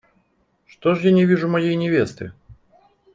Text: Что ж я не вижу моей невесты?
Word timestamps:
Что 0.65 0.95
ж 0.95 1.01
я 1.03 1.11
не 1.11 1.25
вижу 1.25 1.47
моей 1.47 1.75
невесты? 1.75 2.33